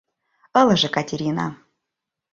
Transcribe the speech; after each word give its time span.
—ылыже 0.59 0.89
Катерина. 0.95 1.47